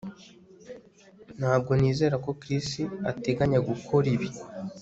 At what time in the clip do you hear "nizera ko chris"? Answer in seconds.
1.79-2.69